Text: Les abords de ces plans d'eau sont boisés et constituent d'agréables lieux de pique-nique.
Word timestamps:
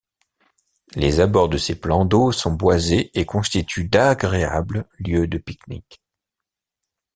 Les 0.95 1.19
abords 1.19 1.47
de 1.47 1.59
ces 1.59 1.79
plans 1.79 2.05
d'eau 2.05 2.31
sont 2.31 2.51
boisés 2.53 3.11
et 3.13 3.27
constituent 3.27 3.87
d'agréables 3.87 4.87
lieux 4.97 5.27
de 5.27 5.37
pique-nique. 5.37 6.01